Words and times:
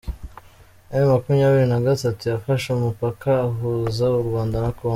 M 0.91 0.95
makumyabiri 1.11 1.65
nagatatu 1.71 2.21
yafashe 2.31 2.67
umupaka 2.71 3.29
uhuza 3.51 4.05
u 4.19 4.27
Rwanda 4.27 4.57
na 4.63 4.71
Congo 4.77 4.89